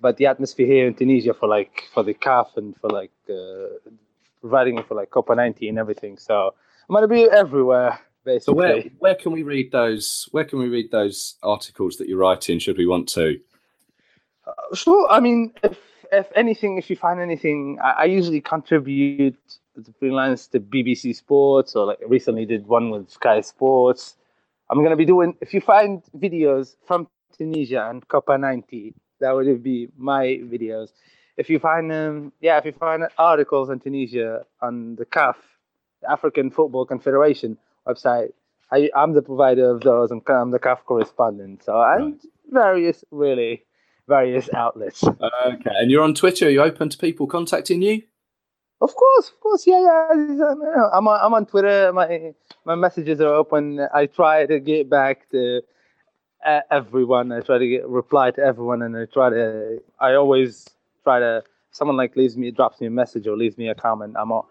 [0.00, 3.10] but the atmosphere here in Tunisia for like for the CAF and for like
[4.40, 6.16] providing for like Copa 90 and everything.
[6.18, 6.54] So
[6.88, 8.52] I'm gonna be everywhere basically.
[8.52, 10.28] So where where can we read those?
[10.32, 12.58] Where can we read those articles that you're writing?
[12.58, 13.40] Should we want to?
[14.46, 15.06] Uh, sure.
[15.10, 15.78] I mean, if
[16.12, 19.36] if anything, if you find anything, I, I usually contribute
[19.76, 24.16] the freelance to BBC Sports or like recently did one with Sky Sports.
[24.70, 25.36] I'm gonna be doing.
[25.40, 30.24] If you find videos from Tunisia and Copa 90, that would be my
[30.54, 30.90] videos.
[31.38, 35.36] If you find um, yeah, if you find articles on Tunisia on the CAF,
[36.02, 38.30] the African Football Confederation website,
[38.72, 40.10] I, I'm the provider of those.
[40.10, 41.62] I'm, I'm the CAF correspondent.
[41.64, 42.20] So and
[42.50, 43.64] various really
[44.08, 45.04] various outlets.
[45.04, 46.46] Okay, and you're on Twitter.
[46.46, 48.02] Are you open to people contacting you?
[48.80, 50.88] Of course, of course, yeah, yeah.
[50.92, 51.92] I'm on, I'm on Twitter.
[51.92, 52.32] My
[52.64, 53.80] my messages are open.
[53.94, 55.62] I try to get back to
[56.44, 57.30] uh, everyone.
[57.30, 59.78] I try to get reply to everyone, and I try to.
[60.00, 60.68] I always
[61.08, 61.42] try to.
[61.70, 64.14] Someone like leaves me, drops me a message or leaves me a comment.
[64.18, 64.48] I'm al-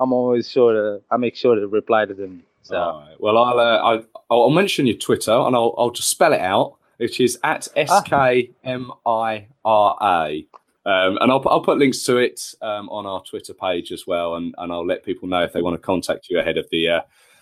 [0.00, 1.02] I'm always sure to.
[1.10, 2.42] I make sure to reply to them.
[2.62, 3.20] So All right.
[3.20, 6.76] Well, I'll, uh, I'll I'll mention your Twitter and I'll I'll just spell it out,
[6.98, 10.46] which is at s k m i r a.
[10.86, 14.06] Um, and I'll, put- I'll put links to it um, on our Twitter page as
[14.06, 16.66] well, and, and I'll let people know if they want to contact you ahead of
[16.70, 17.00] the uh,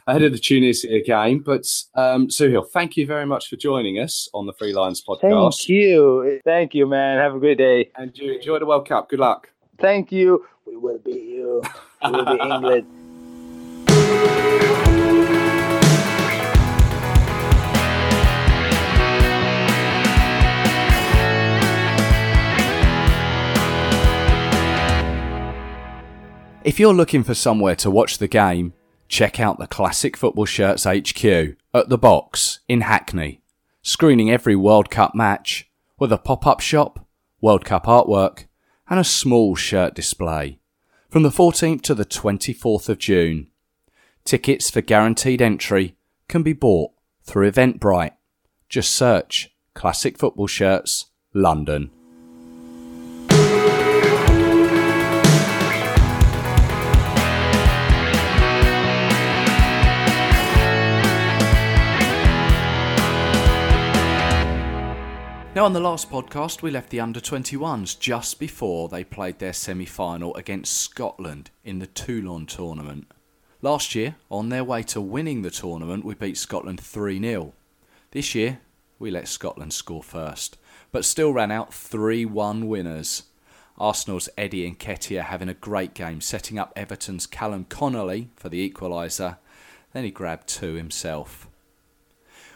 [0.08, 1.40] ahead of the Tunisia game.
[1.40, 5.20] But um, Souhail, thank you very much for joining us on the Three Lions podcast.
[5.20, 7.18] thank you, thank you, man.
[7.18, 7.90] Have a great day.
[7.96, 9.10] And you enjoy the World Cup.
[9.10, 9.50] Good luck.
[9.78, 10.44] Thank you.
[10.66, 11.62] We will be you.
[12.02, 12.86] We will be England.
[26.64, 28.74] If you're looking for somewhere to watch the game,
[29.08, 31.24] check out the Classic Football Shirts HQ
[31.74, 33.40] at the Box in Hackney,
[33.82, 35.68] screening every World Cup match
[35.98, 37.06] with a pop up shop,
[37.40, 38.44] World Cup artwork,
[38.88, 40.58] and a small shirt display.
[41.08, 43.48] From the 14th to the 24th of June.
[44.24, 45.96] Tickets for guaranteed entry
[46.28, 46.92] can be bought
[47.24, 48.12] through Eventbrite.
[48.68, 51.90] Just search Classic Football Shirts London.
[65.58, 69.52] Now, on the last podcast, we left the under 21s just before they played their
[69.52, 73.10] semi final against Scotland in the Toulon tournament.
[73.60, 77.54] Last year, on their way to winning the tournament, we beat Scotland 3 0.
[78.12, 78.60] This year,
[79.00, 80.58] we let Scotland score first,
[80.92, 83.24] but still ran out 3 1 winners.
[83.76, 89.38] Arsenal's Eddie Nketiah having a great game, setting up Everton's Callum Connolly for the equaliser.
[89.92, 91.47] Then he grabbed two himself.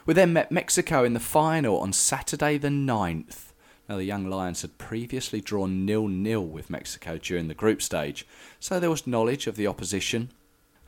[0.05, 3.53] We then met Mexico in the final on Saturday the 9th.
[3.87, 8.27] Now, the Young Lions had previously drawn nil-nil with Mexico during the group stage,
[8.59, 10.31] so there was knowledge of the opposition.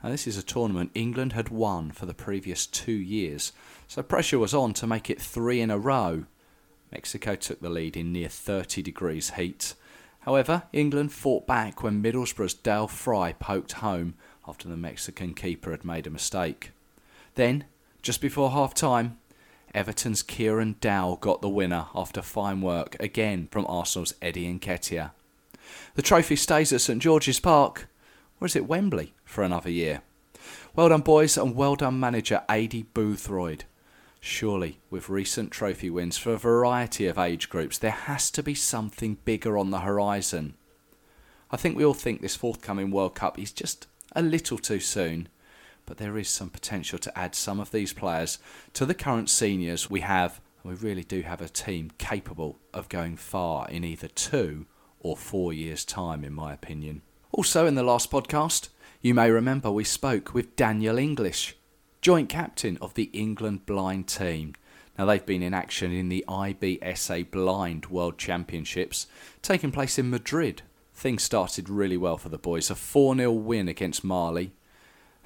[0.02, 3.52] Now, this is a tournament England had won for the previous two years,
[3.88, 6.24] so pressure was on to make it three in a row.
[6.92, 9.74] Mexico took the lead in near 30 degrees heat.
[10.20, 14.14] However, England fought back when Middlesbrough's Dael Fry poked home
[14.46, 16.72] after the Mexican keeper had made a mistake.
[17.34, 17.64] Then,
[18.06, 19.18] just before half time,
[19.74, 25.10] Everton's Kieran Dow got the winner after fine work again from Arsenal's Eddie Nketiah.
[25.96, 27.88] The trophy stays at St George's Park,
[28.40, 30.02] or is it Wembley for another year?
[30.76, 33.64] Well done, boys, and well done, manager Aidy Boothroyd.
[34.20, 38.54] Surely, with recent trophy wins for a variety of age groups, there has to be
[38.54, 40.54] something bigger on the horizon.
[41.50, 45.28] I think we all think this forthcoming World Cup is just a little too soon,
[45.86, 48.38] but there is some potential to add some of these players
[48.74, 53.16] to the current seniors we have We really do have a team capable of going
[53.16, 54.66] far in either two
[54.98, 57.02] or four years' time, in my opinion.
[57.30, 58.68] Also, in the last podcast,
[59.00, 61.54] you may remember we spoke with Daniel English,
[62.00, 64.54] joint captain of the England blind team.
[64.98, 69.06] Now, they've been in action in the IBSA Blind World Championships
[69.42, 70.62] taking place in Madrid.
[70.92, 74.52] Things started really well for the boys, a 4 0 win against Mali.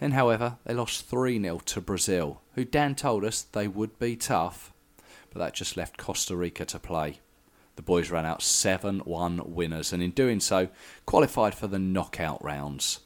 [0.01, 4.17] Then, however, they lost 3 0 to Brazil, who Dan told us they would be
[4.17, 4.73] tough,
[5.31, 7.21] but that just left Costa Rica to play.
[7.77, 10.69] The boys ran out 7 1 winners and in doing so
[11.05, 13.01] qualified for the knockout rounds.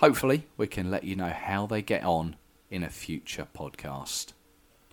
[0.00, 2.36] Hopefully, we can let you know how they get on
[2.70, 4.34] in a future podcast.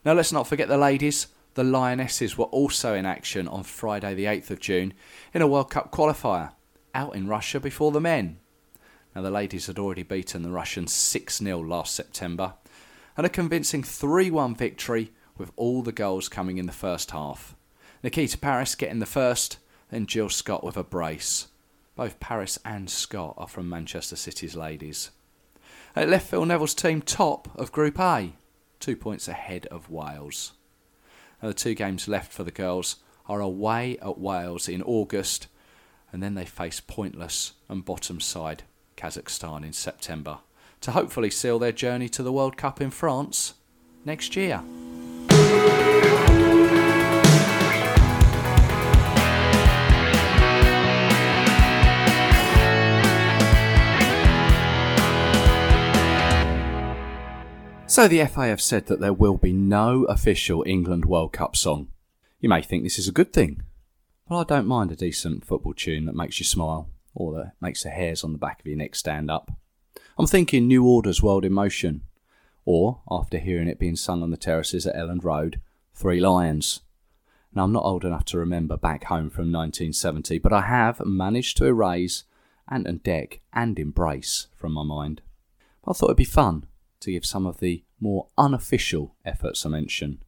[0.06, 1.28] Now, let's not forget the ladies.
[1.56, 4.94] The Lionesses were also in action on Friday, the 8th of June,
[5.34, 6.54] in a World Cup qualifier
[6.96, 8.38] out in Russia before the men.
[9.16, 12.56] Now, the ladies had already beaten the Russians 6 0 last September,
[13.16, 17.56] and a convincing 3 1 victory with all the goals coming in the first half.
[18.02, 19.60] Nikita Parris getting the first,
[19.92, 21.48] then Jill Scott with a brace.
[21.96, 25.12] Both Parris and Scott are from Manchester City's ladies.
[25.96, 28.34] At left field, Neville's team top of Group A,
[28.80, 30.54] two points ahead of Wales.
[31.42, 32.96] Now, the two games left for the girls
[33.28, 35.48] are away at Wales in August,
[36.12, 38.64] and then they face pointless and bottom side
[39.04, 40.38] Kazakhstan in September
[40.80, 43.56] to hopefully seal their journey to the World Cup in France
[44.06, 44.64] next year.
[57.88, 61.90] So the FA have said that there will be no official England World Cup song.
[62.40, 63.64] You may think this is a good thing,
[64.30, 67.84] but I don't mind a decent football tune that makes you smile or that makes
[67.84, 69.52] the hairs on the back of your neck stand up.
[70.18, 72.02] I'm thinking New Order's World in Motion,
[72.66, 75.60] or, after hearing it being sung on the terraces at Elland Road,
[75.94, 76.82] Three Lions.
[77.54, 81.58] Now, I'm not old enough to remember back home from 1970, but I have managed
[81.58, 82.24] to erase
[82.68, 85.22] and Dec and Embrace from my mind.
[85.86, 86.66] I thought it'd be fun
[87.02, 90.24] to give some of the more unofficial efforts a mention.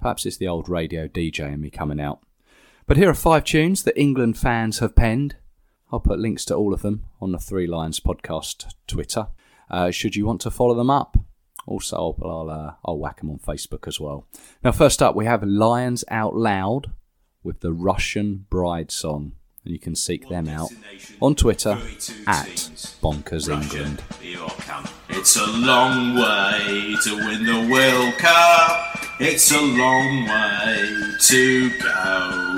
[0.00, 2.20] Perhaps it's the old radio DJ in me coming out.
[2.86, 5.36] But here are five tunes that England fans have penned.
[5.92, 9.28] I'll put links to all of them on the Three Lions podcast Twitter.
[9.70, 11.16] Uh, should you want to follow them up,
[11.66, 14.26] also I'll I'll, uh, I'll whack them on Facebook as well.
[14.62, 16.90] Now, first up, we have Lions Out Loud
[17.42, 19.32] with the Russian Bride song,
[19.64, 20.70] and you can seek them out
[21.20, 21.78] on Twitter
[22.26, 22.46] at
[23.02, 24.02] Bonkers England.
[25.08, 28.98] It's a long way to win the World Cup.
[29.20, 32.55] It's a long way to go.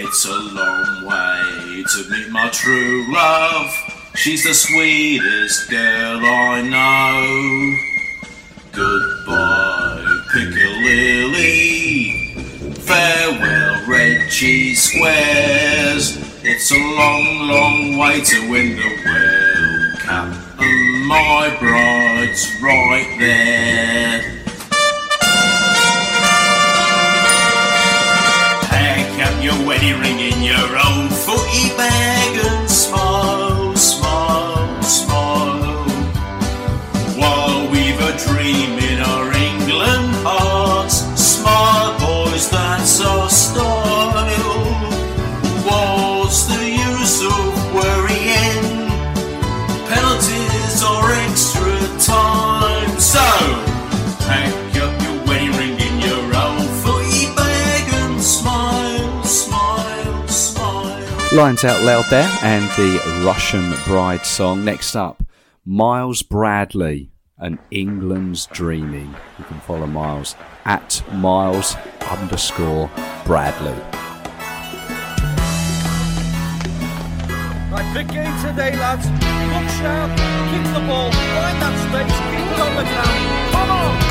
[0.00, 3.68] It's a long way to meet my true love.
[4.14, 7.76] She's the sweetest girl I know.
[8.70, 12.04] Goodbye, Piccadilly.
[12.74, 16.16] Farewell, cheese squares.
[16.44, 20.28] It's a long, long way to win the World Cup.
[20.60, 24.37] And my bride's right there.
[29.78, 32.17] Up your wedding ring in your old footy bag
[61.38, 64.64] Lions Out Loud there, and the Russian Bride song.
[64.64, 65.22] Next up,
[65.64, 69.14] Miles Bradley and England's Dreaming.
[69.38, 71.76] You can follow Miles at Miles
[72.10, 72.90] underscore
[73.24, 73.70] Bradley.
[77.70, 79.06] Right, big game today, lads.
[79.06, 80.10] Look sharp,
[80.50, 83.52] kick the ball, find that space, keep it on the ground.
[83.52, 84.07] Come on!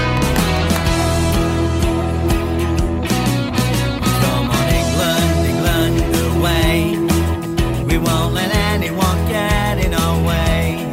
[7.97, 10.85] We won't let anyone get in our way.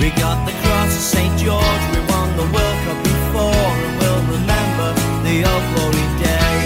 [0.00, 1.38] We got the cross of St.
[1.38, 4.88] George, we won the World Cup before, and we'll remember
[5.20, 6.56] the old glory day.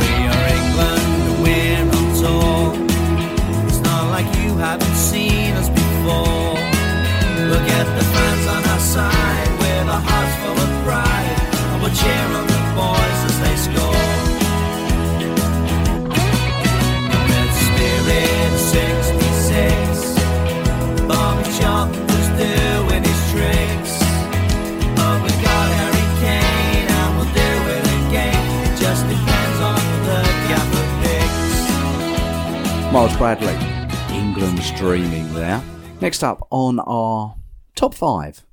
[0.00, 2.64] We are England, and we're on tour.
[3.68, 6.56] It's not like you haven't seen us before.
[7.52, 11.36] Look at the fans on our side, with our hearts full of pride,
[11.72, 14.07] and we'll cheer on the boys as they score.
[32.92, 33.54] Miles Bradley,
[34.16, 35.62] England's Dreaming there.
[36.00, 37.36] Next up on our
[37.74, 38.44] top five,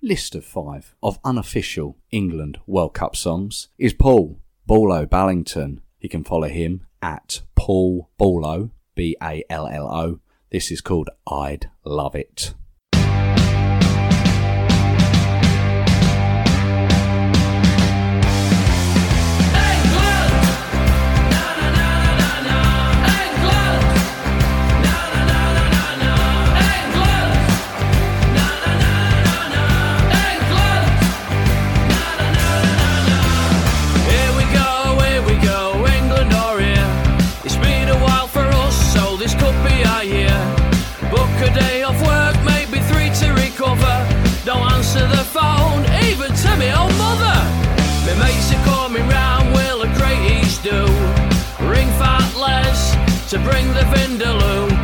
[0.00, 5.80] list of five, of unofficial England World Cup songs is Paul Ballo Ballington.
[6.00, 10.20] You can follow him at Paul Ballo, B A L L O,
[10.50, 12.54] this is called I'd Love It.
[53.30, 54.79] To bring the vindaloo.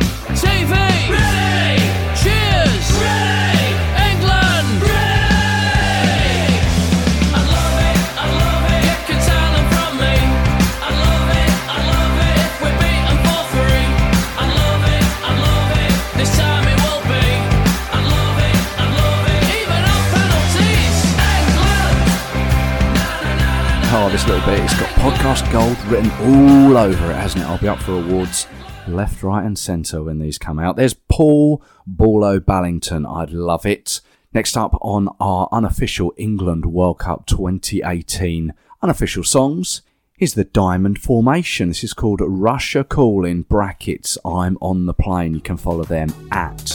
[24.27, 27.47] Little bit, it's got podcast gold written all over it, hasn't it?
[27.47, 28.45] I'll be up for awards
[28.85, 30.75] left, right, and centre when these come out.
[30.75, 33.05] There's Paul Ballo Ballington.
[33.05, 34.01] I'd love it.
[34.33, 39.81] Next up on our unofficial England World Cup 2018 unofficial songs
[40.19, 41.69] is the Diamond Formation.
[41.69, 44.17] This is called Russia Call in brackets.
[44.25, 45.35] I'm on the plane.
[45.35, 46.65] You can follow them at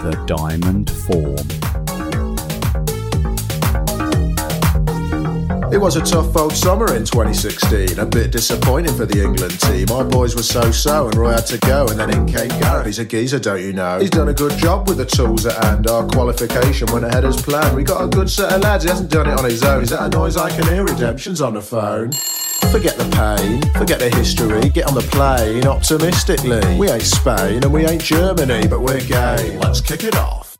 [0.00, 1.75] the Diamond Form.
[5.72, 9.86] It was a tough old summer in 2016, a bit disappointing for the England team.
[9.90, 12.86] My boys were so-so and Roy had to go, and then in came Gareth.
[12.86, 13.98] He's a geezer, don't you know?
[13.98, 15.88] He's done a good job with the tools at hand.
[15.88, 17.76] Our qualification went ahead as planned.
[17.76, 18.84] We got a good set of lads.
[18.84, 19.82] He hasn't done it on his own.
[19.82, 20.84] Is that a noise I can hear?
[20.84, 22.12] Redemption's on the phone.
[22.70, 26.76] Forget the pain, forget the history, get on the plane optimistically.
[26.76, 29.60] We ain't Spain and we ain't Germany, but we're game.
[29.60, 30.56] Let's kick it off.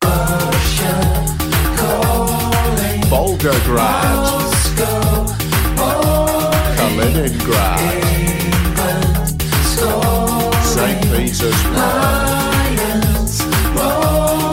[3.08, 4.45] Volgograd.
[6.76, 7.80] Kaliningrad.
[10.62, 11.00] St.
[11.10, 11.76] Petersburg.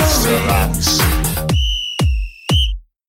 [0.05, 1.02] Sirats.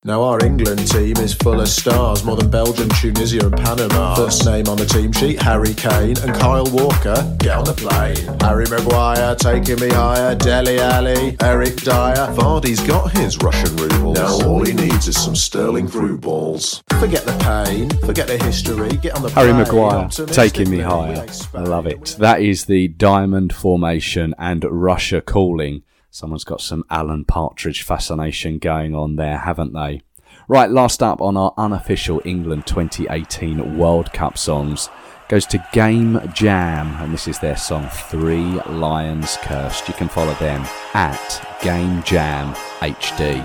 [0.07, 4.15] Now our England team is full of stars, more than Belgium, Tunisia and Panama.
[4.15, 7.35] First name on the team sheet, Harry Kane and Kyle Walker.
[7.39, 8.39] Get on the plane.
[8.41, 12.29] Harry Maguire taking me higher, Dele Alli, Eric Dier.
[12.37, 14.19] Vardy's got his Russian rubles.
[14.19, 16.85] Now all he needs is some sterling through balls.
[17.01, 19.63] Forget the pain, forget the history, get on the Harry plane.
[19.63, 21.27] Maguire taking me higher.
[21.55, 22.17] I love it.
[22.19, 25.83] That is the Diamond Formation and Russia calling.
[26.15, 30.03] Someone's got some Alan Partridge fascination going on there, haven't they?
[30.47, 34.91] Right, last up on our unofficial England 2018 World Cup songs
[35.27, 39.89] goes to Game Jam, and this is their song Three Lions Cursed.
[39.89, 43.43] You can follow them at Game Jam HD.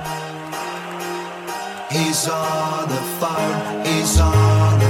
[1.91, 4.88] He's on the phone, he's on the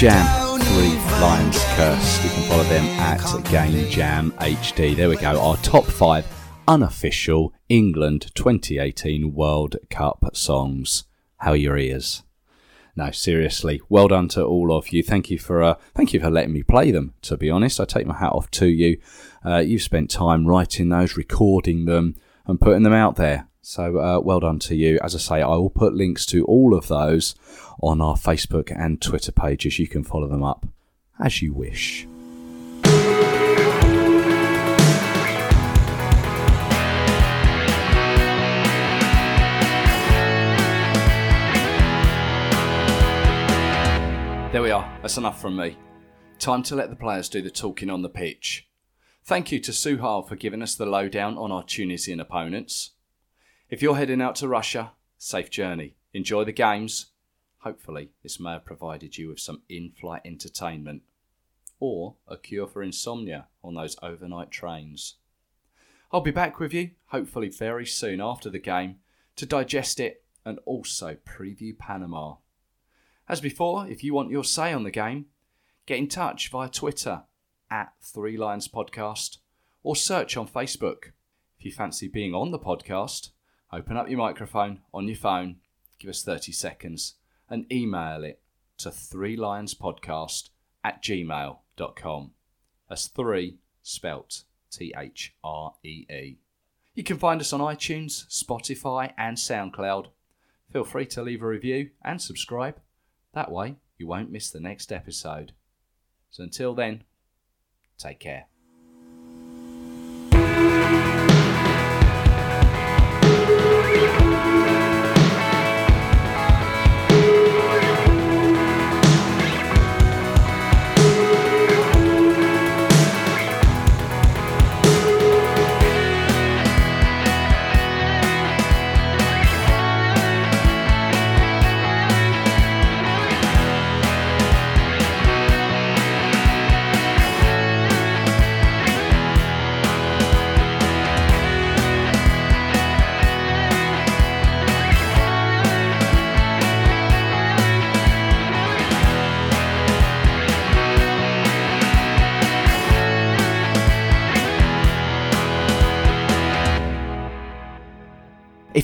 [0.00, 2.24] Jam, Three Lions Curse.
[2.24, 3.20] You can follow them at
[3.50, 4.96] Game Jam HD.
[4.96, 6.26] There we go, our top five
[6.66, 11.04] unofficial England 2018 World Cup songs.
[11.36, 12.22] How are your ears?
[12.96, 15.02] No, seriously, well done to all of you.
[15.02, 17.12] Thank you for uh, thank you for letting me play them.
[17.20, 18.98] To be honest, I take my hat off to you.
[19.44, 23.49] Uh, you've spent time writing those, recording them, and putting them out there.
[23.62, 24.98] So uh, well done to you.
[25.02, 27.34] As I say, I will put links to all of those
[27.82, 29.78] on our Facebook and Twitter pages.
[29.78, 30.66] You can follow them up
[31.18, 32.06] as you wish.
[44.52, 44.98] There we are.
[45.00, 45.76] That's enough from me.
[46.38, 48.66] Time to let the players do the talking on the pitch.
[49.22, 52.92] Thank you to Souhail for giving us the lowdown on our Tunisian opponents.
[53.70, 55.94] If you're heading out to Russia, safe journey.
[56.12, 57.12] Enjoy the games.
[57.58, 61.02] Hopefully, this may have provided you with some in flight entertainment
[61.78, 65.18] or a cure for insomnia on those overnight trains.
[66.10, 68.96] I'll be back with you, hopefully, very soon after the game
[69.36, 72.38] to digest it and also preview Panama.
[73.28, 75.26] As before, if you want your say on the game,
[75.86, 77.22] get in touch via Twitter
[77.70, 79.38] at Three Lions Podcast
[79.84, 81.12] or search on Facebook.
[81.56, 83.30] If you fancy being on the podcast,
[83.72, 85.56] open up your microphone on your phone,
[85.98, 87.14] give us 30 seconds,
[87.48, 88.40] and email it
[88.78, 90.50] to Three Lions Podcast
[90.82, 92.30] at gmail.com.
[92.88, 96.38] That's three spelt T H R E E.
[96.94, 100.08] You can find us on iTunes, Spotify, and SoundCloud.
[100.72, 102.76] Feel free to leave a review and subscribe.
[103.32, 105.52] That way, you won't miss the next episode.
[106.30, 107.04] So until then,
[107.98, 108.49] take care.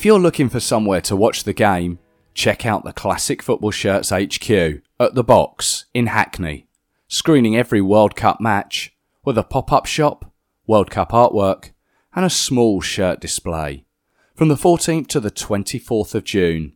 [0.07, 1.99] You're looking for somewhere to watch the game,
[2.33, 4.49] check out the Classic Football Shirts HQ
[5.01, 6.69] at the Box in Hackney,
[7.09, 8.95] screening every World Cup match
[9.25, 10.33] with a pop up shop,
[10.65, 11.73] World Cup artwork,
[12.15, 13.85] and a small shirt display
[14.37, 16.75] from the 14th to the 24th of June.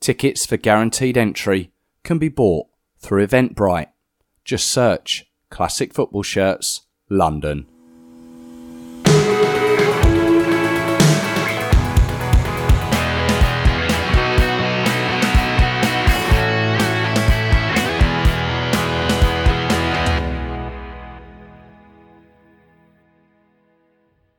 [0.00, 1.72] Tickets for guaranteed entry
[2.04, 3.90] can be bought through Eventbrite.
[4.46, 7.66] Just search Classic Football Shirts London.